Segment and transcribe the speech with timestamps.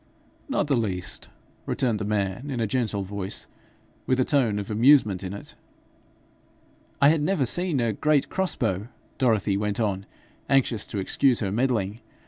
[0.49, 1.29] 'Not the least,'
[1.67, 3.45] returned the man, in a gentle voice,
[4.07, 5.53] with a tone of amusement in it.
[7.03, 8.87] 'I had never seen a great cross bow,'
[9.19, 10.07] Dorothy went on,
[10.49, 11.99] anxious to excuse her meddling.